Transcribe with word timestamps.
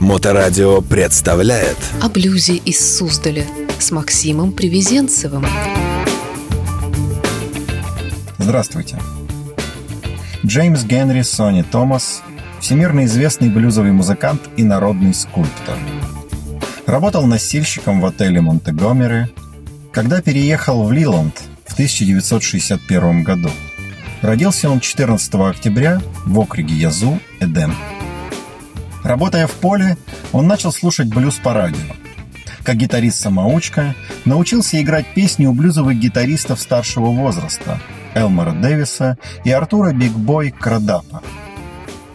Моторадио 0.00 0.80
представляет 0.80 1.76
О 2.00 2.08
блюзе 2.08 2.56
из 2.56 2.96
Суздаля 2.96 3.44
с 3.78 3.90
Максимом 3.90 4.52
Привезенцевым. 4.52 5.44
Здравствуйте. 8.38 8.98
Джеймс 10.44 10.84
Генри 10.84 11.20
Сони 11.20 11.60
Томас– 11.62 12.22
всемирно 12.60 13.04
известный 13.04 13.50
блюзовый 13.50 13.92
музыкант 13.92 14.40
и 14.56 14.64
народный 14.64 15.12
скульптор. 15.12 15.76
Работал 16.86 17.26
носильщиком 17.26 18.00
в 18.00 18.06
отеле 18.06 18.40
Монтегомери, 18.40 19.26
когда 19.92 20.22
переехал 20.22 20.82
в 20.82 20.92
Лиланд 20.92 21.42
в 21.66 21.74
1961 21.74 23.22
году. 23.22 23.50
Родился 24.22 24.70
он 24.70 24.80
14 24.80 25.34
октября 25.34 26.00
в 26.24 26.38
округе 26.38 26.74
Язу, 26.74 27.20
Эдем. 27.38 27.74
Работая 29.10 29.48
в 29.48 29.54
поле, 29.54 29.96
он 30.30 30.46
начал 30.46 30.70
слушать 30.70 31.08
блюз 31.08 31.34
по 31.42 31.52
радио. 31.52 31.96
Как 32.62 32.76
гитарист-самоучка, 32.76 33.96
научился 34.24 34.80
играть 34.80 35.14
песни 35.14 35.46
у 35.46 35.52
блюзовых 35.52 35.98
гитаристов 35.98 36.60
старшего 36.60 37.06
возраста 37.06 37.80
Элмора 38.14 38.52
Дэвиса 38.52 39.18
и 39.42 39.50
Артура 39.50 39.92
Бигбой 39.92 40.52
Крадапа. 40.52 41.22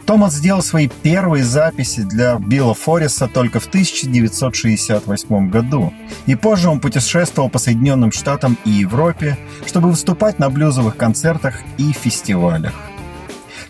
Томас 0.06 0.36
сделал 0.36 0.62
свои 0.62 0.88
первые 0.88 1.44
записи 1.44 2.04
для 2.04 2.36
Билла 2.36 2.74
Форреса 2.74 3.28
только 3.28 3.60
в 3.60 3.68
1968 3.68 5.50
году, 5.50 5.94
и 6.28 6.36
позже 6.36 6.70
он 6.70 6.80
путешествовал 6.80 7.50
по 7.50 7.60
Соединенным 7.60 8.14
Штатам 8.14 8.58
и 8.64 8.70
Европе, 8.70 9.38
чтобы 9.66 9.90
выступать 9.90 10.40
на 10.40 10.50
блюзовых 10.50 10.96
концертах 10.96 11.56
и 11.78 11.92
фестивалях. 11.92 12.74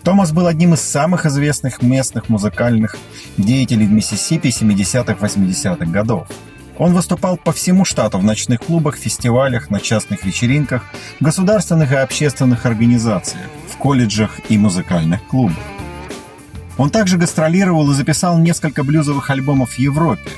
Томас 0.06 0.30
был 0.30 0.46
одним 0.46 0.72
из 0.72 0.82
самых 0.82 1.26
известных 1.26 1.82
местных 1.82 2.28
музыкальных 2.28 2.96
деятелей 3.36 3.88
в 3.88 3.90
Миссисипи 3.90 4.46
70-80-х 4.50 5.84
годов. 5.86 6.28
Он 6.78 6.94
выступал 6.94 7.36
по 7.36 7.50
всему 7.50 7.84
штату 7.84 8.18
в 8.18 8.22
ночных 8.22 8.60
клубах, 8.60 8.98
фестивалях, 8.98 9.68
на 9.68 9.80
частных 9.80 10.24
вечеринках, 10.24 10.84
государственных 11.18 11.90
и 11.90 11.96
общественных 11.96 12.66
организациях, 12.66 13.46
в 13.68 13.78
колледжах 13.78 14.38
и 14.48 14.56
музыкальных 14.56 15.24
клубах. 15.26 15.58
Он 16.78 16.90
также 16.90 17.18
гастролировал 17.18 17.90
и 17.90 17.94
записал 17.94 18.38
несколько 18.38 18.84
блюзовых 18.84 19.28
альбомов 19.30 19.70
в 19.70 19.78
Европе, 19.80 20.30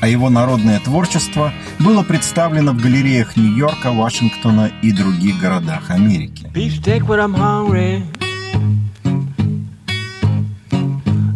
а 0.00 0.06
его 0.06 0.30
народное 0.30 0.78
творчество 0.78 1.52
было 1.80 2.04
представлено 2.04 2.70
в 2.70 2.76
галереях 2.76 3.36
Нью-Йорка, 3.36 3.90
Вашингтона 3.90 4.70
и 4.82 4.92
других 4.92 5.40
городах 5.40 5.90
Америки. 5.90 6.48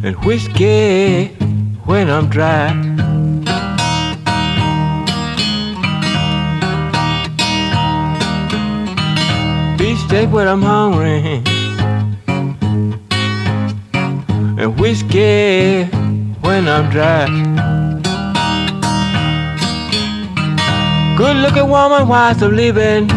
And 0.05 0.23
whiskey 0.27 1.29
when 1.87 2.11
I'm 2.11 2.29
dry. 2.29 2.75
Beef 9.79 9.99
steak 10.01 10.31
when 10.31 10.47
I'm 10.47 10.61
hungry, 10.61 11.43
and 14.63 14.79
whiskey 14.79 15.85
when 16.43 16.69
I'm 16.69 16.91
dry. 16.91 17.25
Good 21.17 21.37
looking 21.37 21.71
woman, 21.71 22.09
wives 22.09 22.43
of 22.43 22.53
living, 22.53 23.11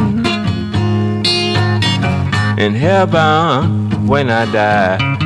and 2.63 2.73
hellbound 2.77 4.07
when 4.07 4.29
I 4.29 4.49
die. 4.53 5.16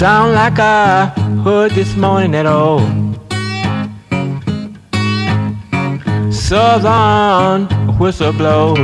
Sound 0.00 0.32
like 0.32 0.58
I 0.58 1.12
heard 1.44 1.72
this 1.72 1.94
morning 1.94 2.34
at 2.34 2.46
all. 2.46 2.80
Southern 6.32 7.68
whistle 7.98 8.32
blow. 8.32 8.74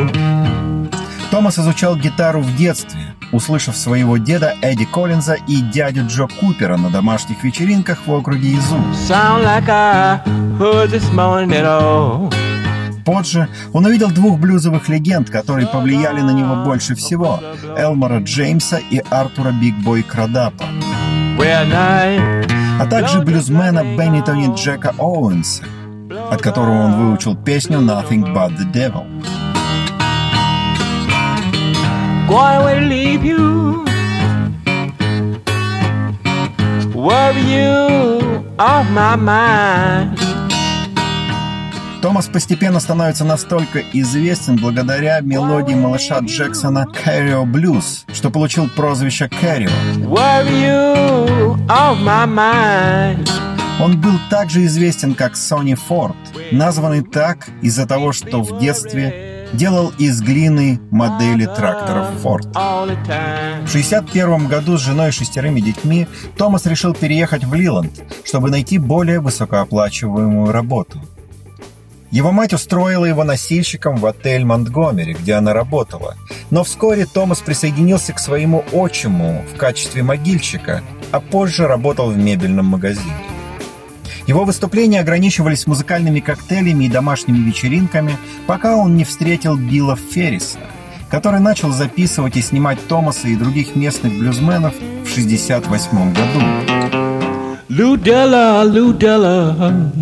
Томас 1.31 1.59
изучал 1.59 1.97
гитару 1.97 2.41
в 2.43 2.55
детстве, 2.55 3.01
услышав 3.33 3.79
своего 3.79 4.19
деда 4.19 4.57
Эдди 4.61 4.85
Коллинза 4.85 5.39
и 5.49 5.63
дядю 5.63 6.07
Джо 6.07 6.27
Купера 6.27 6.77
на 6.77 6.91
домашних 6.91 7.43
вечеринках 7.43 8.07
в 8.07 8.13
округе 8.13 8.53
Изу. 8.53 8.77
Like 9.09 10.21
Позже 13.07 13.49
он 13.73 13.87
увидел 13.87 14.11
двух 14.11 14.39
блюзовых 14.39 14.91
легенд, 14.91 15.31
которые 15.31 15.67
повлияли 15.67 16.21
на 16.21 16.33
него 16.33 16.57
больше 16.57 16.95
всего– 16.95 17.41
Элмора 17.79 18.19
Джеймса 18.19 18.81
и 18.91 19.01
Артура 19.11 19.53
Бигбой 19.53 20.03
Крадапа 20.03 20.67
а 21.39 22.87
также 22.89 23.21
блюзмена 23.21 23.85
Беннитони 23.97 24.55
Джека 24.55 24.95
Оуэнса, 24.99 25.65
от 26.31 26.43
которого 26.43 26.85
он 26.85 26.95
выучил 26.95 27.37
песню 27.37 27.79
«Nothing 27.79 28.33
but 28.35 28.53
the 28.57 28.71
Devil». 28.73 29.05
Leave 32.29 33.23
you 33.23 33.85
Worry 36.95 37.41
you 37.41 38.45
my 38.91 39.17
mind 39.17 40.26
Томас 42.03 42.27
постепенно 42.27 42.79
становится 42.79 43.25
настолько 43.25 43.81
известен 43.93 44.57
благодаря 44.57 45.21
мелодии 45.21 45.75
малыша 45.75 46.19
Джексона 46.21 46.87
«Carrio 47.05 47.45
Blues», 47.45 48.05
что 48.13 48.31
получил 48.31 48.69
прозвище 48.69 49.27
«Carrio». 49.27 49.71
Он 53.81 54.01
был 54.01 54.15
также 54.31 54.65
известен 54.67 55.15
как 55.15 55.37
Сони 55.37 55.75
Форд, 55.75 56.17
названный 56.51 57.03
так 57.03 57.49
из-за 57.63 57.87
того, 57.87 58.13
что 58.13 58.43
в 58.43 58.59
детстве 58.59 59.49
делал 59.53 59.93
из 59.99 60.21
глины 60.21 60.81
модели 60.91 61.47
тракторов 61.47 62.07
Ford. 62.23 62.47
В 62.53 62.57
1961 62.57 64.49
году 64.49 64.77
с 64.77 64.81
женой 64.81 65.09
и 65.09 65.13
шестерыми 65.13 65.61
детьми 65.61 66.07
Томас 66.37 66.67
решил 66.67 66.95
переехать 66.95 67.45
в 67.45 67.55
Лиланд, 67.55 67.93
чтобы 68.25 68.51
найти 68.51 68.79
более 68.79 69.21
высокооплачиваемую 69.21 70.53
работу– 70.53 71.01
его 72.11 72.31
мать 72.31 72.53
устроила 72.53 73.05
его 73.05 73.25
носильщиком 73.25 73.97
в 73.97 74.07
отель 74.07 74.45
Монтгомери, 74.45 75.15
где 75.15 75.35
она 75.35 75.53
работала. 75.53 76.15
Но 76.51 76.63
вскоре 76.63 77.07
Томас 77.07 77.41
присоединился 77.41 78.13
к 78.13 78.21
своему 78.21 78.65
отчиму 78.73 79.45
в 79.53 79.57
качестве 79.57 80.03
могильщика, 80.03 80.83
а 81.11 81.21
позже 81.21 81.67
работал 81.67 82.11
в 82.11 82.17
мебельном 82.17 82.67
магазине. 82.67 83.13
Его 84.27 84.45
выступления 84.45 85.01
ограничивались 85.01 85.67
музыкальными 85.67 86.21
коктейлями 86.21 86.85
и 86.85 86.89
домашними 86.89 87.39
вечеринками, 87.39 88.17
пока 88.47 88.77
он 88.77 88.97
не 88.97 89.05
встретил 89.05 89.57
Билла 89.57 89.97
Ферриса, 89.97 90.59
который 91.11 91.41
начал 91.41 91.71
записывать 91.71 92.37
и 92.37 92.43
снимать 92.43 92.79
Томаса 92.89 93.29
и 93.29 93.37
других 93.37 93.77
местных 93.77 94.19
блюзменов 94.19 94.75
в 94.75 95.11
1968 95.11 96.13
году. 96.13 96.41
Ludella, 97.69 98.65
Ludella. 98.65 99.93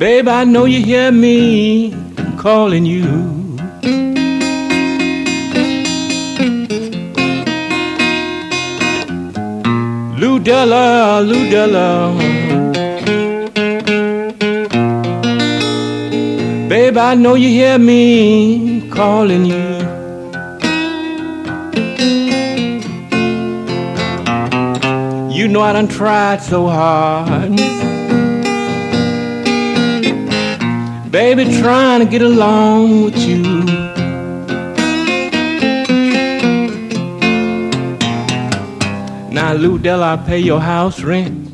Babe, 0.00 0.28
I 0.28 0.44
know 0.44 0.64
you 0.64 0.82
hear 0.82 1.12
me 1.12 1.94
calling 2.38 2.86
you. 2.86 3.02
Ludella, 10.18 11.20
Ludella. 11.22 12.16
Babe, 16.66 16.96
I 16.96 17.14
know 17.14 17.34
you 17.34 17.50
hear 17.50 17.78
me 17.78 18.88
calling 18.88 19.44
you. 19.44 19.68
You 25.30 25.46
know 25.48 25.60
I 25.60 25.74
done 25.74 25.88
tried 25.88 26.40
so 26.40 26.68
hard. 26.68 27.89
Baby, 31.10 31.58
trying 31.60 31.98
to 31.98 32.06
get 32.06 32.22
along 32.22 33.02
with 33.02 33.18
you. 33.18 33.42
Now, 39.32 39.54
Lou 39.54 39.78
Dell, 39.78 40.04
I 40.04 40.16
pay 40.18 40.38
your 40.38 40.60
house 40.60 41.02
rent. 41.02 41.50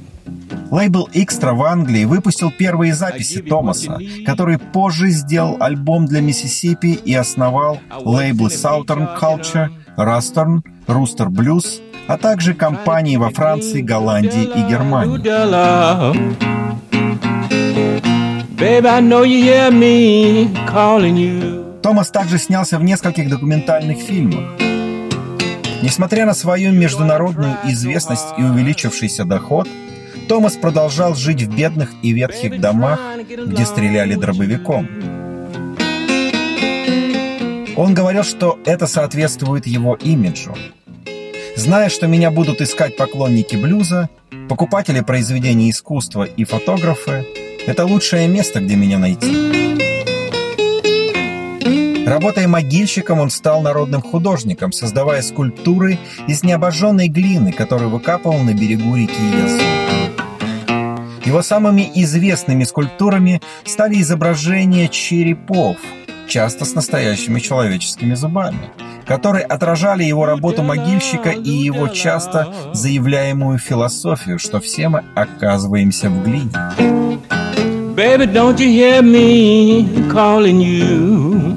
Лейбл 0.71 1.09
Extra 1.15 1.55
в 1.55 1.63
Англии 1.63 2.05
выпустил 2.05 2.51
первые 2.51 2.93
записи 2.93 3.41
Томаса, 3.41 3.99
который 4.27 4.59
позже 4.59 5.09
сделал 5.09 5.57
альбом 5.61 6.05
для 6.05 6.21
Миссисипи 6.21 6.93
и 6.93 7.15
основал 7.15 7.79
лейблы 8.05 8.51
Southern 8.51 9.19
Culture, 9.19 9.71
Rusturn, 9.97 10.61
Rooster 10.87 11.29
Blues, 11.29 11.81
а 12.09 12.19
также 12.19 12.53
компании 12.53 13.17
во 13.17 13.31
Франции, 13.31 13.81
Голландии 13.81 14.43
и 14.43 14.69
Германии. 14.69 16.66
Babe, 18.57 18.87
I 18.87 19.01
know 19.03 19.23
you 19.23 19.43
hear 19.43 19.71
me 19.71 20.49
calling 20.67 21.17
you. 21.17 21.79
Томас 21.83 22.11
также 22.11 22.39
снялся 22.39 22.79
в 22.79 22.85
нескольких 22.85 23.29
документальных 23.29 23.99
фильмах. 23.99 24.59
Несмотря 25.83 26.25
на 26.25 26.33
свою 26.33 26.73
международную 26.73 27.59
известность 27.65 28.25
и 28.39 28.43
увеличившийся 28.43 29.27
доход, 29.27 29.69
Томас 30.27 30.55
продолжал 30.57 31.15
жить 31.15 31.43
в 31.43 31.55
бедных 31.55 31.93
и 32.03 32.13
ветхих 32.13 32.59
домах, 32.59 32.99
где 33.47 33.67
стреляли 33.67 34.15
дробовиком. 34.15 34.89
Он 37.77 37.93
говорил, 37.93 38.25
что 38.25 38.59
это 38.65 38.87
соответствует 38.87 39.67
его 39.67 39.97
имиджу. 39.97 40.55
Зная, 41.57 41.91
что 41.91 42.07
меня 42.07 42.31
будут 42.31 42.63
искать 42.63 42.97
поклонники 42.97 43.55
блюза, 43.55 44.09
покупатели 44.49 45.01
произведений 45.01 45.69
искусства 45.69 46.25
и 46.25 46.45
фотографы, 46.45 47.27
это 47.67 47.85
лучшее 47.85 48.29
место, 48.29 48.61
где 48.61 48.77
меня 48.77 48.99
найти. 48.99 49.57
Работая 52.07 52.47
могильщиком, 52.47 53.19
он 53.19 53.31
стал 53.31 53.63
народным 53.63 54.01
художником, 54.01 54.71
создавая 54.71 55.23
скульптуры 55.23 55.99
из 56.29 56.45
необожженной 56.45 57.09
глины, 57.09 57.53
которую 57.53 57.91
выкапывал 57.91 58.39
на 58.39 58.55
берегу 58.55 58.95
реки 58.95 59.21
Язу. 59.43 59.61
Его 61.25 61.43
самыми 61.43 61.91
известными 61.97 62.63
скульптурами 62.63 63.43
стали 63.65 64.01
изображения 64.01 64.87
черепов, 64.87 65.77
часто 66.29 66.65
с 66.65 66.75
настоящими 66.77 67.41
человеческими 67.41 68.15
зубами, 68.15 68.71
которые 69.05 69.45
отражали 69.45 70.05
его 70.05 70.27
работу 70.27 70.63
могильщика 70.63 71.31
и 71.31 71.51
его 71.51 71.89
часто 71.89 72.55
заявляемую 72.73 73.59
философию, 73.59 74.39
что 74.39 74.61
все 74.61 74.89
мы 74.89 75.05
оказываемся 75.17 76.09
в 76.09 76.23
глине. 76.23 77.06
Baby, 77.97 78.27
don't 78.27 78.61
you 78.61 78.69
hear 78.69 79.01
me 79.01 79.89
calling 80.13 80.61
you? 80.61 81.57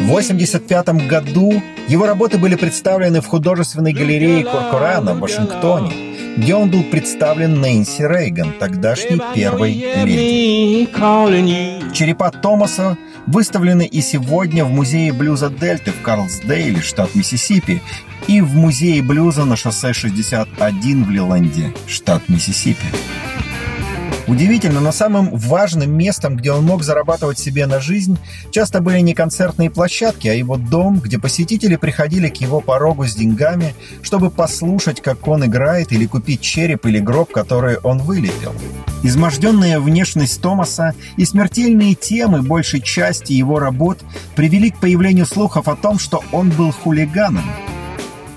В 0.00 0.10
1985 0.10 1.06
году 1.06 1.62
его 1.86 2.06
работы 2.06 2.38
были 2.38 2.56
представлены 2.56 3.20
в 3.20 3.26
художественной 3.26 3.92
галерее 3.92 4.42
Коркорана 4.42 5.14
в 5.14 5.20
Вашингтоне, 5.20 5.92
где 6.36 6.56
он 6.56 6.68
был 6.68 6.82
представлен 6.82 7.60
Нэнси 7.60 8.02
Рейган, 8.02 8.54
тогдашней 8.58 9.20
первой 9.36 9.72
леди. 9.72 10.88
Черепа 11.94 12.32
Томаса 12.32 12.98
выставлены 13.26 13.86
и 13.86 14.00
сегодня 14.00 14.64
в 14.64 14.70
Музее 14.70 15.12
блюза 15.12 15.50
Дельты 15.50 15.92
в 15.92 16.02
Карлсдейле, 16.02 16.80
штат 16.80 17.14
Миссисипи, 17.14 17.82
и 18.28 18.40
в 18.40 18.54
Музее 18.54 19.02
блюза 19.02 19.44
на 19.44 19.56
шоссе 19.56 19.92
61 19.92 21.04
в 21.04 21.10
Лиланде, 21.10 21.72
штат 21.86 22.28
Миссисипи. 22.28 22.86
Удивительно, 24.32 24.80
но 24.80 24.92
самым 24.92 25.28
важным 25.36 25.94
местом, 25.94 26.38
где 26.38 26.52
он 26.52 26.64
мог 26.64 26.82
зарабатывать 26.82 27.38
себе 27.38 27.66
на 27.66 27.80
жизнь, 27.80 28.16
часто 28.50 28.80
были 28.80 29.00
не 29.00 29.12
концертные 29.12 29.68
площадки, 29.70 30.26
а 30.26 30.32
его 30.32 30.56
дом, 30.56 31.00
где 31.00 31.18
посетители 31.18 31.76
приходили 31.76 32.30
к 32.30 32.38
его 32.38 32.62
порогу 32.62 33.06
с 33.06 33.14
деньгами, 33.14 33.74
чтобы 34.00 34.30
послушать, 34.30 35.02
как 35.02 35.28
он 35.28 35.44
играет, 35.44 35.92
или 35.92 36.06
купить 36.06 36.40
череп 36.40 36.86
или 36.86 36.98
гроб, 36.98 37.30
который 37.30 37.76
он 37.76 37.98
вылепил. 37.98 38.54
Изможденная 39.02 39.78
внешность 39.78 40.40
Томаса 40.40 40.94
и 41.18 41.26
смертельные 41.26 41.94
темы 41.94 42.40
большей 42.40 42.80
части 42.80 43.34
его 43.34 43.58
работ 43.58 43.98
привели 44.34 44.70
к 44.70 44.78
появлению 44.78 45.26
слухов 45.26 45.68
о 45.68 45.76
том, 45.76 45.98
что 45.98 46.24
он 46.32 46.48
был 46.48 46.72
хулиганом– 46.72 47.44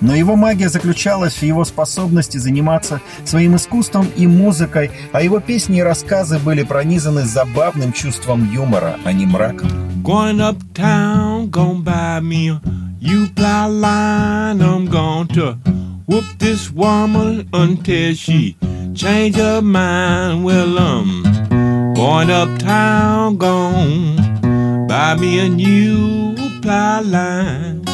но 0.02 0.16
его 0.16 0.36
магия 0.36 0.70
заключалась 0.70 1.36
в 1.36 1.44
его 1.44 1.66
способности 1.66 2.38
заниматься 2.38 3.02
своим 3.24 3.56
искусством 3.56 4.08
и 4.16 4.28
музыкой, 4.28 4.92
а 5.12 5.22
его 5.22 5.40
песни 5.40 5.80
и 5.80 5.84
рассказы 5.84 6.40
были 6.40 6.64
пронизаны 6.64 7.24
забавным 7.26 7.94
чувством 7.94 8.52
юмора, 8.52 8.98
а 9.06 9.12
не 9.12 9.26
мраком. 9.26 9.70
Going 10.04 10.40
uptown, 10.40 11.50
gonna 11.50 11.82
buy 11.82 12.20
me 12.22 12.50
a 12.50 12.62
U-ply 13.00 13.66
line, 13.68 14.62
I'm 14.62 14.86
going 14.88 15.28
to 15.30 15.58
whoop 16.06 16.26
this 16.38 16.72
woman 16.72 17.50
until 17.54 18.14
she 18.14 18.56
change 18.94 19.36
her 19.36 19.62
mind. 19.62 20.44
Well, 20.44 20.78
I'm 20.78 21.94
going 21.94 22.30
uptown, 22.30 23.38
gonna 23.38 24.88
buy 24.88 25.16
me 25.16 25.40
a 25.40 25.50
new 25.50 26.36
line. 26.66 27.85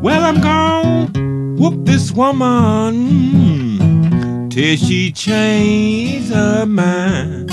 Well, 0.00 0.24
I'm 0.24 0.40
gonna 0.40 1.06
whoop 1.58 1.84
this 1.84 2.12
woman 2.12 2.94
till 4.48 4.76
she 4.76 5.10
changes 5.10 6.30
her 6.30 6.66
mind. 6.66 7.50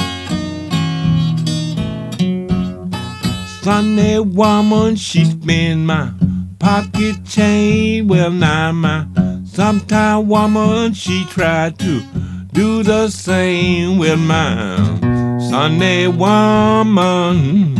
Sunday 3.64 4.20
woman, 4.20 4.96
she 4.96 5.26
spend 5.26 5.88
my 5.88 6.12
pocket 6.60 7.26
chain. 7.26 8.08
Well, 8.08 8.30
now 8.30 8.72
my 8.72 9.08
sometime 9.44 10.28
woman, 10.28 10.94
she 10.94 11.26
tried 11.26 11.80
to 11.80 12.00
do 12.54 12.84
the 12.84 13.10
same 13.10 13.98
with 13.98 14.20
my 14.20 14.78
Sunday 15.50 16.06
woman. 16.08 17.76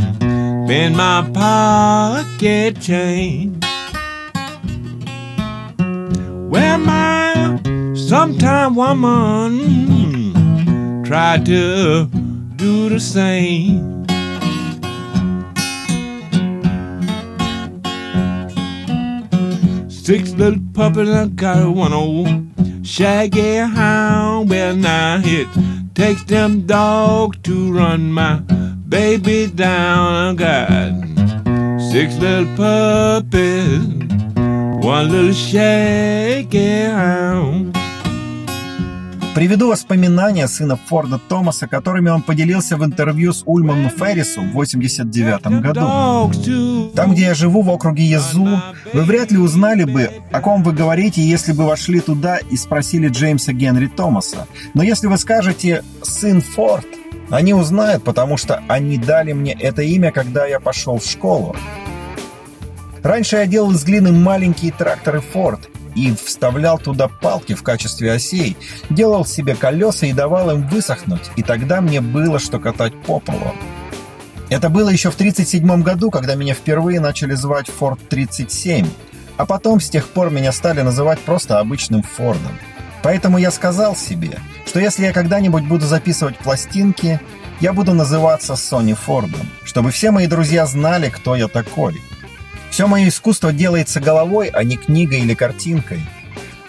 Spend 0.66 0.98
my 0.98 1.22
pocket 1.32 2.82
chain. 2.82 3.55
Well, 6.48 6.78
my 6.78 7.60
sometime 7.96 8.76
woman 8.76 10.34
tried 11.04 11.46
to 11.48 12.06
do 12.56 12.90
the 12.90 13.00
same. 13.00 14.06
Six 19.90 20.34
little 20.34 20.60
puppies, 20.74 21.10
I 21.10 21.28
got 21.28 21.68
one 21.76 21.94
old 21.94 22.28
shaggy 22.86 23.56
hound. 23.58 24.50
Well, 24.50 24.76
now 24.76 25.20
it 25.24 25.48
takes 25.96 26.24
them 26.26 26.68
dogs 26.68 27.38
to 27.44 27.74
run 27.74 28.12
my 28.12 28.38
baby 28.88 29.48
down. 29.48 30.14
I 30.14 30.34
got 30.36 30.92
six 31.92 32.16
little 32.18 32.56
puppies. 32.56 34.05
Приведу 39.34 39.70
воспоминания 39.70 40.48
сына 40.48 40.76
Форда 40.76 41.18
Томаса, 41.18 41.68
которыми 41.68 42.10
он 42.10 42.22
поделился 42.22 42.78
в 42.78 42.86
интервью 42.86 43.34
с 43.34 43.42
Ульманом 43.48 43.90
Феррису 43.90 44.44
в 44.44 44.52
89 44.52 45.48
году. 45.60 45.80
Там, 46.94 47.14
где 47.14 47.24
я 47.24 47.34
живу, 47.34 47.64
в 47.64 47.72
округе 47.72 48.04
Язу, 48.04 48.62
вы 48.94 49.02
вряд 49.02 49.32
ли 49.32 49.40
узнали 49.40 49.86
бы, 49.86 50.12
о 50.32 50.40
ком 50.40 50.62
вы 50.62 50.72
говорите, 50.72 51.20
если 51.20 51.54
бы 51.54 51.66
вошли 51.66 52.00
туда 52.00 52.38
и 52.38 52.56
спросили 52.56 53.08
Джеймса 53.08 53.54
Генри 53.54 53.88
Томаса. 53.88 54.46
Но 54.76 54.84
если 54.84 55.08
вы 55.08 55.18
скажете 55.18 55.84
«сын 56.04 56.42
Форд», 56.42 56.86
они 57.32 57.56
узнают, 57.56 58.04
потому 58.04 58.38
что 58.38 58.62
они 58.68 59.00
дали 59.00 59.34
мне 59.34 59.54
это 59.54 59.82
имя, 59.82 60.12
когда 60.12 60.46
я 60.46 60.60
пошел 60.60 61.00
в 61.00 61.06
школу. 61.08 61.56
Раньше 63.06 63.36
я 63.36 63.46
делал 63.46 63.70
из 63.70 63.84
глины 63.84 64.12
маленькие 64.12 64.72
тракторы 64.72 65.22
Ford 65.22 65.60
и 65.94 66.12
вставлял 66.16 66.80
туда 66.80 67.08
палки 67.08 67.54
в 67.54 67.62
качестве 67.62 68.12
осей, 68.12 68.58
делал 68.90 69.28
себе 69.28 69.54
колеса 69.54 70.08
и 70.08 70.12
давал 70.12 70.50
им 70.50 70.68
высохнуть, 70.68 71.30
и 71.36 71.44
тогда 71.44 71.82
мне 71.82 72.02
было 72.02 72.40
что 72.40 72.58
катать 72.58 73.00
по 73.04 73.20
полу. 73.20 73.54
Это 74.50 74.70
было 74.70 74.90
еще 74.90 75.12
в 75.12 75.14
1937 75.14 75.84
году, 75.84 76.10
когда 76.10 76.34
меня 76.34 76.56
впервые 76.56 77.00
начали 77.00 77.36
звать 77.36 77.68
Ford 77.68 78.00
37, 78.10 78.88
а 79.38 79.46
потом 79.46 79.80
с 79.80 79.88
тех 79.88 80.08
пор 80.08 80.32
меня 80.32 80.52
стали 80.52 80.82
называть 80.82 81.20
просто 81.20 81.60
обычным 81.60 82.02
Фордом. 82.02 82.58
Поэтому 83.04 83.38
я 83.38 83.52
сказал 83.52 83.96
себе, 83.96 84.40
что 84.66 84.80
если 84.80 85.04
я 85.06 85.14
когда-нибудь 85.14 85.66
буду 85.66 85.86
записывать 85.86 86.40
пластинки, 86.40 87.22
я 87.60 87.72
буду 87.72 87.94
называться 87.94 88.56
Сони 88.56 88.94
Фордом, 88.94 89.48
чтобы 89.64 89.92
все 89.92 90.10
мои 90.10 90.26
друзья 90.26 90.66
знали, 90.66 91.10
кто 91.10 91.36
я 91.36 91.48
такой– 91.48 92.02
все 92.76 92.88
мое 92.88 93.08
искусство 93.08 93.54
делается 93.54 94.02
головой, 94.02 94.50
а 94.50 94.62
не 94.66 94.76
книгой 94.76 95.20
или 95.22 95.34
картинкой. 95.34 96.02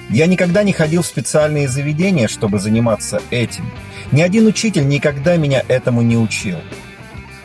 Я 0.09 0.29
никогда 0.29 0.63
не 0.63 0.73
ходил 0.73 1.03
в 1.03 1.07
специальные 1.07 1.67
заведения, 1.67 2.29
чтобы 2.29 2.61
заниматься 2.61 3.21
этим. 3.33 3.69
Ни 4.13 4.23
один 4.23 4.47
учитель 4.47 4.87
никогда 4.87 5.37
меня 5.37 5.65
этому 5.67 6.03
не 6.03 6.17
учил. 6.17 6.59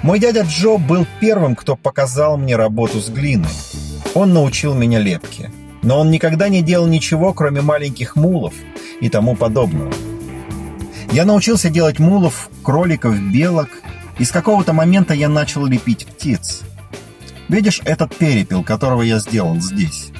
Мой 0.03 0.19
дядя 0.19 0.43
Джо 0.43 0.77
был 0.77 1.07
первым, 1.19 1.55
кто 1.55 1.75
показал 1.75 2.37
мне 2.37 2.55
работу 2.55 3.01
с 3.01 3.09
глиной. 3.09 3.49
Он 4.13 4.31
научил 4.31 4.75
меня 4.75 4.99
лепке. 4.99 5.49
Но 5.81 5.99
он 5.99 6.11
никогда 6.11 6.47
не 6.47 6.61
делал 6.61 6.85
ничего, 6.85 7.33
кроме 7.33 7.61
маленьких 7.61 8.15
мулов 8.15 8.53
и 8.99 9.09
тому 9.09 9.35
подобного. 9.35 9.91
Я 11.11 11.25
научился 11.25 11.71
делать 11.71 11.97
мулов, 11.97 12.51
кроликов, 12.61 13.19
белок, 13.19 13.69
и 14.19 14.23
с 14.23 14.29
какого-то 14.29 14.71
момента 14.71 15.15
я 15.15 15.29
начал 15.29 15.65
лепить 15.65 16.05
птиц. 16.05 16.61
Видишь 17.51 17.81
этот 17.83 18.15
перепел, 18.15 18.63
которого 18.63 19.01
я 19.01 19.19
сделал 19.19 19.59
здесь? 19.59 20.11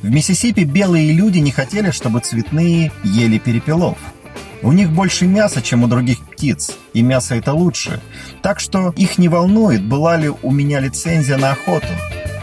В 0.00 0.08
Миссисипи 0.08 0.60
белые 0.60 1.12
люди 1.12 1.36
не 1.36 1.50
хотели, 1.50 1.90
чтобы 1.90 2.20
цветные 2.20 2.90
ели 3.04 3.36
перепелов. 3.36 3.98
У 4.62 4.72
них 4.72 4.90
больше 4.90 5.26
мяса, 5.26 5.60
чем 5.60 5.84
у 5.84 5.86
других 5.86 6.20
птиц, 6.20 6.74
и 6.94 7.02
мясо 7.02 7.34
это 7.34 7.52
лучше. 7.52 8.00
Так 8.40 8.58
что 8.58 8.94
их 8.96 9.18
не 9.18 9.28
волнует, 9.28 9.84
была 9.84 10.16
ли 10.16 10.30
у 10.30 10.50
меня 10.50 10.80
лицензия 10.80 11.36
на 11.36 11.50
охоту. 11.50 11.88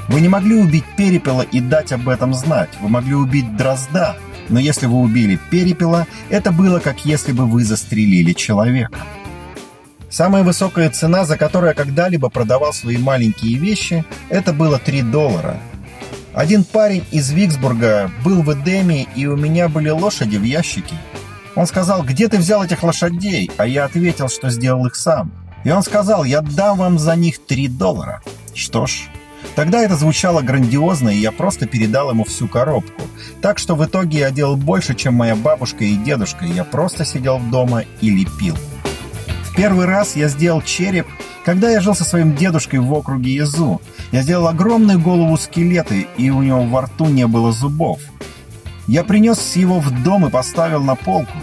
Вы 0.09 0.21
не 0.21 0.29
могли 0.29 0.57
убить 0.57 0.85
перепела 0.95 1.41
и 1.41 1.59
дать 1.59 1.91
об 1.91 2.07
этом 2.07 2.35
знать. 2.35 2.69
Вы 2.81 2.89
могли 2.89 3.15
убить 3.15 3.57
дрозда, 3.57 4.15
но 4.47 4.59
если 4.59 4.85
вы 4.85 4.97
убили 4.97 5.39
перепела, 5.49 6.05
это 6.29 6.51
было 6.51 6.79
как 6.79 7.03
если 7.03 7.31
бы 7.31 7.47
вы 7.47 7.63
застрелили 7.63 8.33
человека. 8.33 8.91
Самая 10.09 10.43
высокая 10.43 10.89
цена, 10.89 11.23
за 11.23 11.37
которую 11.37 11.69
я 11.69 11.73
когда-либо 11.75 12.29
продавал 12.29 12.73
свои 12.73 12.97
маленькие 12.97 13.57
вещи, 13.57 14.03
это 14.29 14.53
было 14.53 14.79
3 14.79 15.03
доллара. 15.03 15.57
Один 16.33 16.63
парень 16.63 17.05
из 17.11 17.31
Виксбурга 17.31 18.11
был 18.23 18.41
в 18.41 18.53
Эдеме, 18.53 19.07
и 19.15 19.25
у 19.27 19.35
меня 19.35 19.67
были 19.69 19.89
лошади 19.89 20.37
в 20.37 20.43
ящике. 20.43 20.95
Он 21.55 21.67
сказал, 21.67 22.03
где 22.03 22.27
ты 22.27 22.37
взял 22.37 22.63
этих 22.63 22.83
лошадей? 22.83 23.51
А 23.57 23.67
я 23.67 23.85
ответил, 23.85 24.29
что 24.29 24.49
сделал 24.49 24.85
их 24.85 24.95
сам. 24.95 25.31
И 25.63 25.71
он 25.71 25.83
сказал, 25.83 26.23
я 26.23 26.41
дам 26.41 26.77
вам 26.77 26.97
за 26.97 27.15
них 27.15 27.45
3 27.45 27.67
доллара. 27.67 28.21
Что 28.53 28.87
ж, 28.87 29.09
Тогда 29.55 29.81
это 29.81 29.95
звучало 29.95 30.41
грандиозно, 30.41 31.09
и 31.09 31.17
я 31.17 31.31
просто 31.31 31.65
передал 31.65 32.11
ему 32.11 32.23
всю 32.23 32.47
коробку. 32.47 33.03
Так 33.41 33.57
что 33.57 33.75
в 33.75 33.85
итоге 33.85 34.19
я 34.19 34.31
делал 34.31 34.55
больше, 34.55 34.95
чем 34.95 35.15
моя 35.15 35.35
бабушка 35.35 35.83
и 35.83 35.95
дедушка, 35.95 36.45
и 36.45 36.51
я 36.51 36.63
просто 36.63 37.05
сидел 37.05 37.39
дома 37.39 37.83
и 38.01 38.09
лепил. 38.09 38.55
Первый 39.55 39.85
раз 39.85 40.15
я 40.15 40.27
сделал 40.27 40.61
череп, 40.61 41.07
когда 41.43 41.69
я 41.69 41.81
жил 41.81 41.95
со 41.95 42.03
своим 42.03 42.35
дедушкой 42.35 42.79
в 42.79 42.93
округе 42.93 43.33
Язу. 43.33 43.81
Я 44.11 44.21
сделал 44.21 44.47
огромную 44.47 44.99
голову 44.99 45.37
скелета, 45.37 45.95
и 45.95 46.29
у 46.29 46.41
него 46.41 46.63
во 46.63 46.81
рту 46.81 47.07
не 47.07 47.27
было 47.27 47.51
зубов. 47.51 47.99
Я 48.87 49.03
принес 49.03 49.55
его 49.55 49.79
в 49.79 50.03
дом 50.03 50.25
и 50.27 50.29
поставил 50.29 50.83
на 50.83 50.95
полку. 50.95 51.37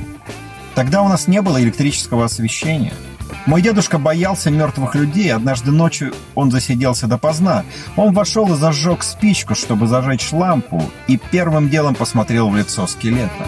Тогда 0.75 1.03
у 1.03 1.09
нас 1.09 1.29
не 1.29 1.43
было 1.43 1.63
электрического 1.63 2.25
освещения– 2.25 2.93
мой 3.47 3.63
дедушка 3.63 3.99
боялся 3.99 4.51
мертвых 4.51 4.95
людей. 4.97 5.33
Однажды 5.33 5.71
ночью 5.71 6.13
он 6.35 6.51
засиделся 6.51 7.07
допоздна. 7.07 7.65
Он 7.97 8.13
вошел 8.13 8.53
и 8.53 8.57
зажег 8.57 9.05
спичку, 9.05 9.55
чтобы 9.55 9.87
зажечь 9.87 10.33
лампу, 10.33 10.83
и 11.07 11.17
первым 11.17 11.69
делом 11.69 11.95
посмотрел 11.95 12.49
в 12.49 12.57
лицо 12.57 12.87
скелета. 12.87 13.47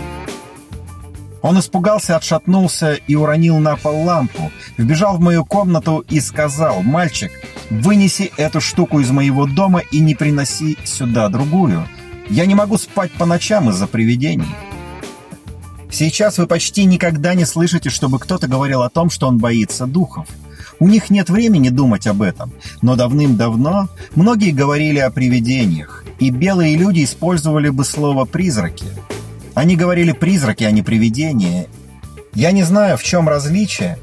Он 1.42 1.58
испугался, 1.58 2.16
отшатнулся 2.16 2.94
и 2.94 3.14
уронил 3.14 3.58
на 3.58 3.76
пол 3.76 4.02
лампу. 4.04 4.50
Вбежал 4.76 5.16
в 5.16 5.20
мою 5.20 5.44
комнату 5.44 6.04
и 6.08 6.20
сказал, 6.20 6.82
«Мальчик, 6.82 7.30
вынеси 7.70 8.32
эту 8.36 8.60
штуку 8.60 9.00
из 9.00 9.10
моего 9.10 9.46
дома 9.46 9.80
и 9.92 10.00
не 10.00 10.14
приноси 10.14 10.76
сюда 10.84 11.28
другую. 11.28 11.86
Я 12.28 12.46
не 12.46 12.54
могу 12.54 12.76
спать 12.76 13.12
по 13.12 13.26
ночам 13.26 13.70
из-за 13.70 13.86
привидений». 13.86 14.48
Сейчас 15.90 16.38
вы 16.38 16.46
почти 16.46 16.84
никогда 16.84 17.34
не 17.34 17.46
слышите, 17.46 17.88
чтобы 17.88 18.18
кто-то 18.18 18.46
говорил 18.46 18.82
о 18.82 18.90
том, 18.90 19.08
что 19.08 19.26
он 19.26 19.38
боится 19.38 19.86
духов. 19.86 20.26
У 20.80 20.86
них 20.86 21.10
нет 21.10 21.30
времени 21.30 21.70
думать 21.70 22.06
об 22.06 22.22
этом, 22.22 22.52
но 22.82 22.94
давным-давно 22.94 23.88
многие 24.14 24.52
говорили 24.52 24.98
о 24.98 25.10
привидениях, 25.10 26.04
и 26.20 26.30
белые 26.30 26.76
люди 26.76 27.04
использовали 27.04 27.70
бы 27.70 27.84
слово 27.84 28.26
«призраки». 28.26 28.86
Они 29.58 29.74
говорили 29.74 30.12
«призраки», 30.12 30.62
а 30.62 30.70
не 30.70 30.82
«привидения». 30.82 31.66
Я 32.32 32.52
не 32.52 32.62
знаю, 32.62 32.96
в 32.96 33.02
чем 33.02 33.28
различие, 33.28 33.98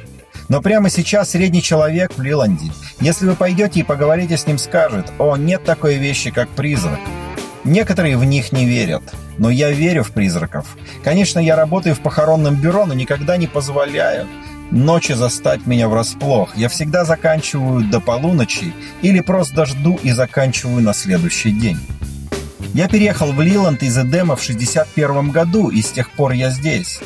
но 0.50 0.62
прямо 0.62 0.90
сейчас 0.90 1.30
средний 1.30 1.62
человек 1.62 2.12
в 2.18 2.22
Лиланде, 2.22 2.74
если 3.00 3.26
вы 3.26 3.36
пойдете 3.36 3.80
и 3.80 3.84
поговорите 3.84 4.36
с 4.36 4.48
ним, 4.48 4.58
скажет 4.58 5.14
«О, 5.18 5.38
нет 5.38 5.64
такой 5.64 5.96
вещи, 5.96 6.30
как 6.30 6.50
призрак». 6.50 7.00
Некоторые 7.64 8.18
в 8.18 8.26
них 8.26 8.52
не 8.52 8.66
верят, 8.66 9.02
но 9.38 9.50
я 9.50 9.72
верю 9.72 10.04
в 10.04 10.12
призраков. 10.12 10.76
Конечно, 11.06 11.40
я 11.40 11.56
работаю 11.56 11.96
в 11.96 12.02
похоронном 12.02 12.56
бюро, 12.56 12.86
но 12.86 12.94
никогда 12.94 13.38
не 13.38 13.48
позволяю 13.48 14.28
ночи 14.72 15.14
застать 15.14 15.66
меня 15.66 15.88
врасплох. 15.88 16.56
Я 16.56 16.70
всегда 16.70 17.06
заканчиваю 17.06 17.86
до 17.86 18.00
полуночи 18.00 18.74
или 19.02 19.22
просто 19.22 19.66
жду 19.66 20.00
и 20.04 20.12
заканчиваю 20.12 20.82
на 20.82 20.94
следующий 20.94 21.52
день. 21.52 21.80
Я 22.76 22.88
переехал 22.88 23.32
в 23.32 23.42
Лиланд 23.42 23.82
из 23.82 23.98
Эдема 23.98 24.36
в 24.36 24.44
61 24.44 25.32
году, 25.32 25.70
и 25.70 25.82
с 25.82 25.90
тех 25.90 26.12
пор 26.12 26.34
я 26.34 26.52
здесь. 26.52 27.00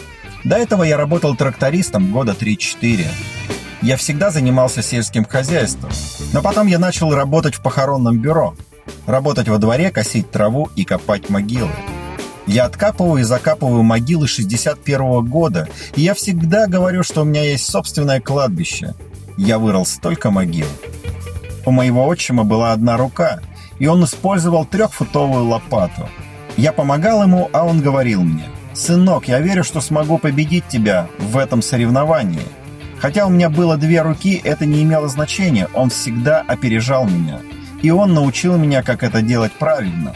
До 0.43 0.57
этого 0.57 0.83
я 0.83 0.97
работал 0.97 1.37
трактористом 1.37 2.11
года 2.11 2.35
3-4. 2.37 3.05
Я 3.81 3.95
всегда 3.95 4.29
занимался 4.29 4.81
сельским 4.81 5.23
хозяйством, 5.23 5.91
но 6.33 6.41
потом 6.41 6.67
я 6.67 6.79
начал 6.79 7.15
работать 7.15 7.55
в 7.55 7.61
похоронном 7.61 8.19
бюро– 8.19 8.53
Работать 9.05 9.47
во 9.47 9.57
дворе, 9.57 9.91
косить 9.91 10.29
траву 10.29 10.69
и 10.75 10.83
копать 10.83 11.29
могилы. 11.29 11.71
Я 12.45 12.65
откапываю 12.65 13.21
и 13.21 13.23
закапываю 13.23 13.83
могилы 13.83 14.27
61 14.27 15.01
-го 15.01 15.23
года, 15.23 15.67
и 15.95 16.01
я 16.01 16.13
всегда 16.13 16.67
говорю, 16.67 17.03
что 17.03 17.21
у 17.21 17.25
меня 17.25 17.43
есть 17.43 17.67
собственное 17.67 18.21
кладбище. 18.21 18.95
Я 19.37 19.59
вырыл 19.59 19.85
столько 19.85 20.31
могил. 20.31 20.67
У 21.65 21.71
моего 21.71 22.05
отчима 22.07 22.43
была 22.43 22.71
одна 22.71 22.97
рука, 22.97 23.41
и 23.79 23.87
он 23.87 24.03
использовал 24.03 24.65
трехфутовую 24.65 25.45
лопату. 25.45 26.07
Я 26.57 26.71
помогал 26.71 27.23
ему, 27.23 27.49
а 27.53 27.65
он 27.65 27.81
говорил 27.81 28.21
мне, 28.21 28.45
«Сынок, 28.73 29.27
я 29.27 29.39
верю, 29.39 29.63
что 29.63 29.81
смогу 29.81 30.17
победить 30.17 30.67
тебя 30.67 31.07
в 31.17 31.37
этом 31.37 31.61
соревновании». 31.61 32.41
Хотя 32.99 33.25
у 33.25 33.29
меня 33.29 33.49
было 33.49 33.77
две 33.77 34.01
руки, 34.01 34.39
это 34.43 34.65
не 34.65 34.83
имело 34.83 35.07
значения, 35.07 35.69
он 35.73 35.89
всегда 35.89 36.41
опережал 36.41 37.05
меня– 37.05 37.39
и 37.81 37.91
он 37.91 38.13
научил 38.13 38.57
меня, 38.57 38.83
как 38.83 39.03
это 39.03 39.21
делать 39.21 39.51
правильно. 39.53 40.13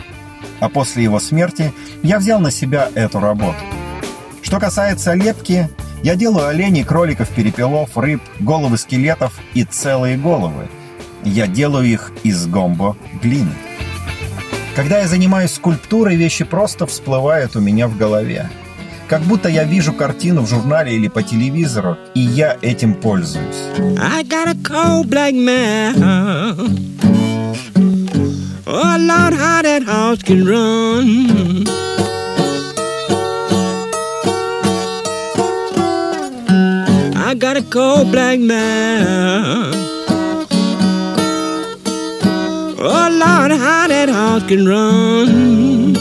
А 0.60 0.70
после 0.70 1.04
его 1.04 1.20
смерти 1.20 1.74
я 2.02 2.20
взял 2.20 2.40
на 2.40 2.52
себя 2.52 2.90
эту 2.96 3.20
работу. 3.20 3.58
Что 4.42 4.60
касается 4.60 5.14
лепки, 5.14 5.70
я 6.04 6.16
делаю 6.16 6.48
оленей, 6.48 6.84
кроликов, 6.84 7.30
перепелов, 7.30 7.98
рыб, 7.98 8.22
головы 8.40 8.78
скелетов 8.78 9.40
и 9.54 9.64
целые 9.64 10.18
головы. 10.18 10.68
Я 11.26 11.48
делаю 11.48 11.86
их 11.86 12.12
из 12.24 12.46
гомбо 12.48 12.96
глины. 13.22 13.54
Когда 14.76 15.00
я 15.00 15.08
занимаюсь 15.08 15.52
скульптурой, 15.52 16.16
вещи 16.16 16.46
просто 16.46 16.86
всплывают 16.86 17.56
у 17.56 17.60
меня 17.60 17.88
в 17.88 17.98
голове. 17.98 18.50
Как 19.08 19.22
будто 19.22 19.48
я 19.48 19.64
вижу 19.64 19.94
картину 19.94 20.42
в 20.42 20.50
журнале 20.50 20.96
или 20.96 21.08
по 21.08 21.22
телевизору, 21.22 21.98
и 22.16 22.22
я 22.22 22.58
этим 22.62 22.96
пользуюсь. 22.96 23.58
I 24.00 24.24
got 24.24 24.48
a 24.48 24.56
cold 24.56 25.10
black 25.10 25.34
man. 25.34 25.96
Oh 28.66 28.98
Lord, 28.98 29.34
how 29.34 29.62
that 29.62 29.84
house 29.84 30.24
can 30.24 30.46
run. 30.46 31.68
I 37.16 37.36
got 37.36 37.58
a 37.58 37.62
cold 37.62 38.12
black 38.12 38.40
man. 38.40 39.83
Oh 43.06 43.10
Lord, 43.10 43.52
how 43.52 43.86
that 43.90 44.08
house 44.08 44.48
can 44.48 44.66
run. 44.66 45.94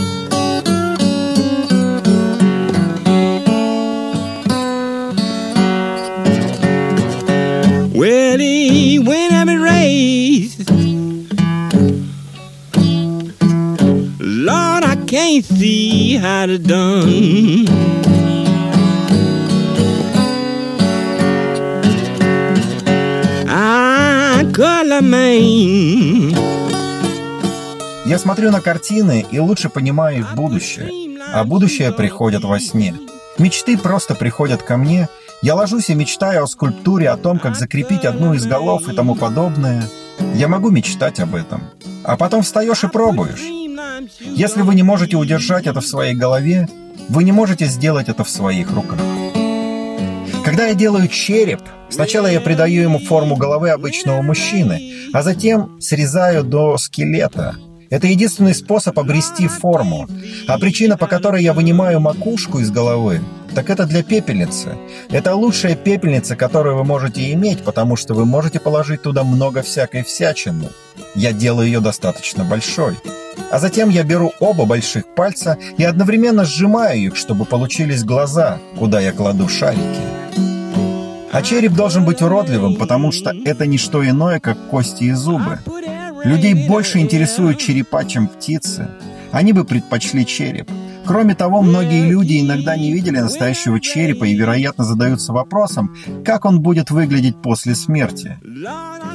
Well, 7.92 8.38
he 8.38 9.00
went 9.00 9.32
every 9.32 9.56
race. 9.56 10.56
Lord, 14.20 14.84
I 14.84 14.94
can't 15.08 15.44
see 15.44 16.18
how 16.18 16.46
to 16.46 16.58
done. 16.58 17.66
I 23.48 24.48
color 24.52 25.02
man. 25.02 26.31
Я 28.12 28.18
смотрю 28.18 28.50
на 28.50 28.60
картины 28.60 29.24
и 29.30 29.38
лучше 29.38 29.70
понимаю 29.70 30.18
их 30.18 30.34
будущее, 30.34 31.18
а 31.32 31.44
будущее 31.44 31.92
приходит 31.92 32.44
во 32.44 32.60
сне. 32.60 32.94
Мечты 33.38 33.78
просто 33.78 34.14
приходят 34.14 34.62
ко 34.62 34.76
мне, 34.76 35.08
я 35.40 35.54
ложусь 35.54 35.88
и 35.88 35.94
мечтаю 35.94 36.44
о 36.44 36.46
скульптуре, 36.46 37.08
о 37.08 37.16
том, 37.16 37.38
как 37.38 37.56
закрепить 37.56 38.04
одну 38.04 38.34
из 38.34 38.44
голов 38.44 38.86
и 38.86 38.94
тому 38.94 39.14
подобное. 39.14 39.88
Я 40.34 40.46
могу 40.46 40.68
мечтать 40.68 41.20
об 41.20 41.34
этом. 41.34 41.62
А 42.04 42.18
потом 42.18 42.42
встаешь 42.42 42.84
и 42.84 42.88
пробуешь. 42.88 43.40
Если 44.20 44.60
вы 44.60 44.74
не 44.74 44.82
можете 44.82 45.16
удержать 45.16 45.66
это 45.66 45.80
в 45.80 45.86
своей 45.86 46.14
голове, 46.14 46.68
вы 47.08 47.24
не 47.24 47.32
можете 47.32 47.64
сделать 47.64 48.10
это 48.10 48.24
в 48.24 48.28
своих 48.28 48.72
руках. 48.72 49.00
Когда 50.44 50.66
я 50.66 50.74
делаю 50.74 51.08
череп, 51.08 51.62
сначала 51.88 52.26
я 52.26 52.42
придаю 52.42 52.82
ему 52.82 52.98
форму 52.98 53.36
головы 53.36 53.70
обычного 53.70 54.20
мужчины, 54.20 55.08
а 55.14 55.22
затем 55.22 55.80
срезаю 55.80 56.44
до 56.44 56.76
скелета. 56.76 57.56
Это 57.92 58.06
единственный 58.06 58.54
способ 58.54 58.98
обрести 58.98 59.46
форму. 59.46 60.08
А 60.48 60.58
причина, 60.58 60.96
по 60.96 61.06
которой 61.06 61.42
я 61.42 61.52
вынимаю 61.52 62.00
макушку 62.00 62.58
из 62.60 62.70
головы, 62.70 63.20
так 63.54 63.68
это 63.68 63.84
для 63.84 64.02
пепельницы. 64.02 64.78
Это 65.10 65.34
лучшая 65.34 65.76
пепельница, 65.76 66.34
которую 66.34 66.76
вы 66.76 66.84
можете 66.84 67.30
иметь, 67.34 67.62
потому 67.62 67.96
что 67.96 68.14
вы 68.14 68.24
можете 68.24 68.60
положить 68.60 69.02
туда 69.02 69.24
много 69.24 69.60
всякой 69.60 70.04
всячины. 70.04 70.70
Я 71.14 71.32
делаю 71.34 71.66
ее 71.66 71.80
достаточно 71.80 72.44
большой. 72.44 72.96
А 73.50 73.58
затем 73.58 73.90
я 73.90 74.04
беру 74.04 74.32
оба 74.40 74.64
больших 74.64 75.14
пальца 75.14 75.58
и 75.76 75.84
одновременно 75.84 76.46
сжимаю 76.46 76.98
их, 76.98 77.14
чтобы 77.14 77.44
получились 77.44 78.04
глаза, 78.04 78.58
куда 78.78 79.00
я 79.00 79.12
кладу 79.12 79.50
шарики. 79.50 80.00
А 81.30 81.42
череп 81.42 81.72
должен 81.72 82.06
быть 82.06 82.22
уродливым, 82.22 82.76
потому 82.76 83.12
что 83.12 83.34
это 83.44 83.66
не 83.66 83.76
что 83.76 84.02
иное, 84.06 84.40
как 84.40 84.56
кости 84.70 85.04
и 85.04 85.12
зубы. 85.12 85.58
Людей 86.24 86.68
больше 86.68 86.98
интересуют 86.98 87.58
черепа, 87.58 88.04
чем 88.04 88.28
птицы. 88.28 88.88
Они 89.32 89.52
бы 89.52 89.64
предпочли 89.64 90.24
череп. 90.24 90.70
Кроме 91.04 91.34
того, 91.34 91.62
многие 91.62 92.08
люди 92.08 92.40
иногда 92.40 92.76
не 92.76 92.92
видели 92.92 93.18
настоящего 93.18 93.80
черепа 93.80 94.24
и, 94.24 94.34
вероятно, 94.34 94.84
задаются 94.84 95.32
вопросом, 95.32 95.96
как 96.24 96.44
он 96.44 96.60
будет 96.60 96.90
выглядеть 96.90 97.42
после 97.42 97.74
смерти. 97.74 98.38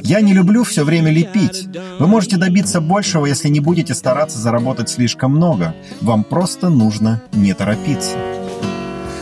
Я 0.02 0.20
не 0.20 0.34
люблю 0.34 0.64
все 0.64 0.84
время 0.84 1.10
лепить. 1.10 1.68
Вы 1.98 2.06
можете 2.06 2.36
добиться 2.36 2.80
большего, 2.80 3.24
если 3.24 3.48
не 3.48 3.60
будете 3.60 3.94
стараться 3.94 4.38
заработать 4.38 4.90
слишком 4.90 5.32
много. 5.32 5.74
Вам 6.02 6.24
просто 6.24 6.68
нужно 6.68 7.22
не 7.32 7.54
торопиться. 7.54 8.18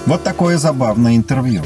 Вот 0.06 0.24
такое 0.24 0.58
забавное 0.58 1.16
интервью. 1.16 1.62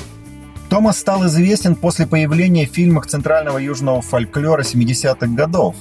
Томас 0.69 0.99
стал 0.99 1.27
известен 1.27 1.75
после 1.75 2.07
появления 2.07 2.67
в 2.67 2.73
фильмах 2.73 3.07
центрального 3.07 3.59
южного 3.59 4.03
фольклора 4.03 4.63
70-х 4.63 5.27
годов. 5.27 5.75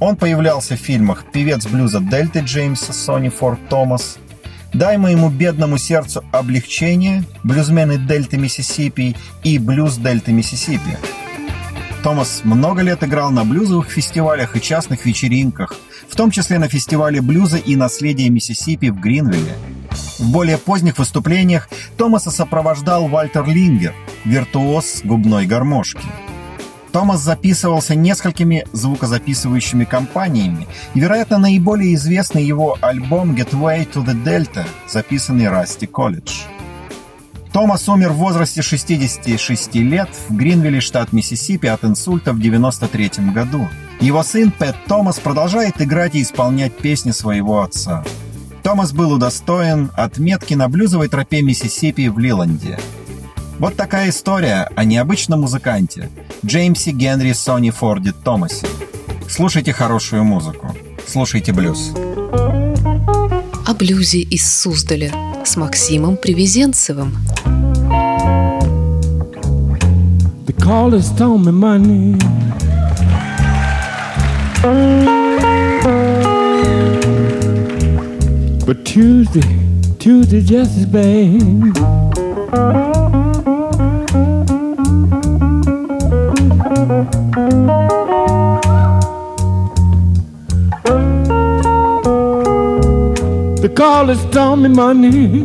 Он 0.00 0.16
появлялся 0.16 0.76
в 0.76 0.80
фильмах 0.80 1.24
«Певец 1.30 1.66
блюза 1.66 2.00
Дельты» 2.00 2.40
Джеймса 2.40 2.94
Сони 2.94 3.28
Форд 3.28 3.60
Томас, 3.68 4.16
«Дай 4.72 4.96
моему 4.96 5.28
бедному 5.28 5.76
сердцу 5.76 6.24
облегчение», 6.32 7.24
«Блюзмены 7.44 7.98
Дельты 7.98 8.38
Миссисипи» 8.38 9.14
и 9.44 9.58
«Блюз 9.58 9.96
Дельты 9.96 10.32
Миссисипи». 10.32 10.96
Томас 12.02 12.40
много 12.44 12.80
лет 12.80 13.04
играл 13.04 13.30
на 13.30 13.44
блюзовых 13.44 13.90
фестивалях 13.90 14.56
и 14.56 14.60
частных 14.62 15.04
вечеринках, 15.04 15.76
в 16.08 16.16
том 16.16 16.30
числе 16.30 16.58
на 16.58 16.66
фестивале 16.66 17.20
блюза 17.20 17.58
и 17.58 17.76
наследия 17.76 18.30
Миссисипи 18.30 18.88
в 18.88 18.98
Гринвилле. 18.98 19.54
В 20.18 20.30
более 20.30 20.56
поздних 20.56 20.98
выступлениях 20.98 21.68
Томаса 21.98 22.30
сопровождал 22.30 23.06
Вальтер 23.06 23.46
Лингер, 23.46 23.94
виртуоз 24.24 25.02
губной 25.04 25.46
гармошки. 25.46 26.00
Томас 26.92 27.20
записывался 27.20 27.94
несколькими 27.94 28.66
звукозаписывающими 28.72 29.84
компаниями, 29.84 30.66
и, 30.94 31.00
вероятно, 31.00 31.38
наиболее 31.38 31.94
известный 31.94 32.44
его 32.44 32.76
альбом 32.80 33.34
«Get 33.34 33.50
Way 33.52 33.88
to 33.92 34.04
the 34.04 34.24
Delta», 34.24 34.64
записанный 34.88 35.48
Расти 35.48 35.86
Колледж. 35.86 36.42
Томас 37.52 37.88
умер 37.88 38.12
в 38.12 38.16
возрасте 38.16 38.62
66 38.62 39.74
лет 39.76 40.08
в 40.28 40.36
Гринвилле, 40.36 40.80
штат 40.80 41.12
Миссисипи, 41.12 41.66
от 41.66 41.84
инсульта 41.84 42.32
в 42.32 42.40
93 42.40 43.10
году. 43.32 43.68
Его 44.00 44.22
сын 44.22 44.52
Пэт 44.52 44.76
Томас 44.86 45.18
продолжает 45.18 45.80
играть 45.82 46.14
и 46.14 46.22
исполнять 46.22 46.76
песни 46.76 47.10
своего 47.10 47.62
отца. 47.62 48.04
Томас 48.62 48.92
был 48.92 49.12
удостоен 49.12 49.90
отметки 49.96 50.54
на 50.54 50.68
блюзовой 50.68 51.08
тропе 51.08 51.42
Миссисипи 51.42 52.08
в 52.08 52.18
Лиланде. 52.18 52.78
Вот 53.60 53.76
такая 53.76 54.08
история 54.08 54.68
о 54.74 54.84
необычном 54.84 55.42
музыканте 55.42 56.08
Джеймсе 56.42 56.92
Генри 56.92 57.32
Сони 57.32 57.68
Форде 57.68 58.12
Томасе. 58.12 58.66
Слушайте 59.28 59.74
хорошую 59.74 60.24
музыку. 60.24 60.74
Слушайте 61.06 61.52
блюз. 61.52 61.92
О 63.66 63.74
блюзе 63.74 64.20
из 64.20 64.50
Суздаля 64.50 65.12
с 65.44 65.58
Максимом 65.58 66.16
Привезенцевым. 66.16 67.18
The 70.46 70.56
callers 70.56 71.10
told 71.18 71.44
me 71.44 71.52
money. 71.52 72.16
But 78.64 78.86
Tuesday, 78.86 79.44
Tuesday 79.98 80.40
just 80.40 80.78
as 80.78 80.86
bad. 80.86 81.76
The 93.60 93.68
callers 93.68 94.24
told 94.30 94.60
me 94.60 94.70
money. 94.70 95.44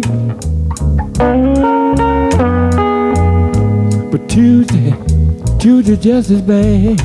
But 4.09 4.29
Tuesday, 4.29 4.95
Tuesday 5.59 5.97
just 5.97 6.29
as 6.29 6.41
bad. 6.41 7.01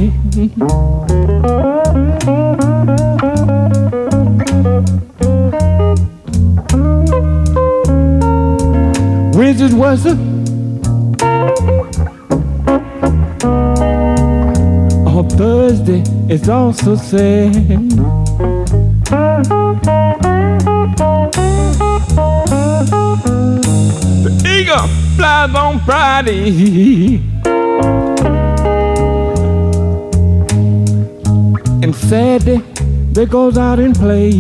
Wednesday 9.35 9.75
was 9.75 10.07
a 10.07 10.17
Oh, 15.13 15.29
Thursday 15.29 16.03
is 16.33 16.49
also 16.49 16.95
sad. 16.95 17.91
Flies 25.17 25.55
on 25.55 25.81
Friday. 25.81 27.21
And 31.83 31.95
Saturday, 31.95 32.59
they 33.13 33.27
goes 33.27 33.57
out 33.57 33.79
and 33.79 33.95
play. 33.95 34.31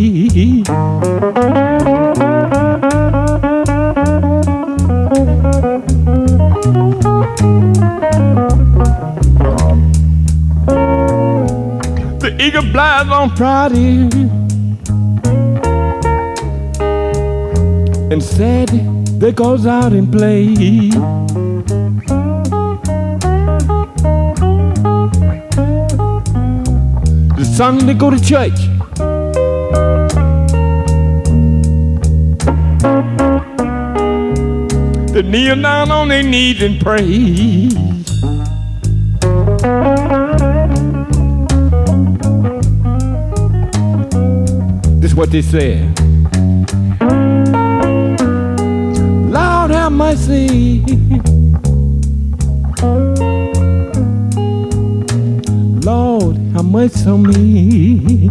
The 12.20 12.36
eagle 12.38 12.62
flies 12.72 13.08
on 13.08 13.36
Friday. 13.36 14.08
And 18.12 18.22
Saturday, 18.22 18.99
they 19.20 19.32
goes 19.32 19.66
out 19.66 19.92
and 19.92 20.10
play. 20.10 20.54
The 27.36 27.44
Sunday 27.44 27.92
go 27.92 28.08
to 28.08 28.18
church. 28.18 28.58
They 35.12 35.22
kneel 35.22 35.60
down 35.60 35.90
on 35.90 36.08
their 36.08 36.22
knees 36.22 36.62
and 36.62 36.80
pray. 36.80 37.68
This 44.98 45.10
is 45.10 45.14
what 45.14 45.30
they 45.30 45.42
said. 45.42 46.09
might 50.00 50.16
see. 50.16 50.80
Lord, 55.84 56.38
how 56.54 56.62
much 56.62 57.06
on 57.06 57.22
me? 57.24 58.30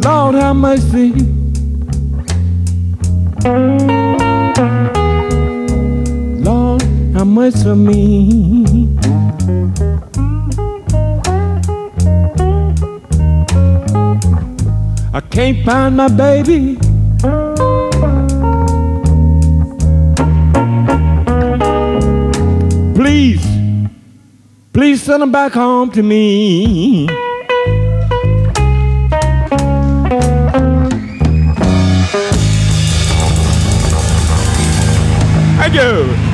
Lord, 0.00 0.34
how 0.36 0.54
much 0.54 0.80
mercy. 0.80 1.10
Lord, 6.46 6.82
how 7.14 7.24
much 7.24 7.56
for 7.62 7.76
me? 7.76 8.88
I 15.14 15.20
can't 15.20 15.62
find 15.62 15.94
my 15.94 16.08
baby. 16.08 16.78
Please, 22.94 23.46
please 24.72 25.02
send 25.02 25.22
him 25.22 25.30
back 25.30 25.52
home 25.52 25.90
to 25.90 26.02
me. 26.02 27.08
Thank 35.58 35.74
you. 35.74 36.31